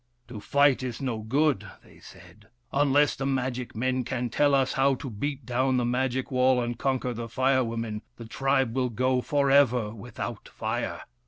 "To 0.29 0.39
fight 0.39 0.81
is 0.81 0.99
no 0.99 1.19
good," 1.19 1.69
they 1.83 1.99
said." 1.99 2.47
Unless 2.73 3.17
the 3.17 3.27
magic 3.27 3.75
men 3.75 4.03
can 4.03 4.31
tell 4.31 4.55
us 4.55 4.73
how 4.73 4.95
to 4.95 5.11
beat 5.11 5.45
down 5.45 5.77
the 5.77 5.85
magic 5.85 6.31
wall 6.31 6.59
and 6.59 6.75
conquer 6.75 7.13
the 7.13 7.29
Fire 7.29 7.63
Women, 7.63 8.01
the 8.17 8.25
tribe 8.25 8.75
will 8.75 8.89
go 8.89 9.21
for 9.21 9.51
ever 9.51 9.93
without 9.93 10.47
Fire. 10.49 11.03